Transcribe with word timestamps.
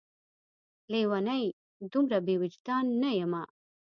لېونۍ! 0.91 1.45
دومره 1.91 2.17
بې 2.25 2.35
وجدان 2.41 2.85
نه 3.01 3.09
یمه 3.19 3.43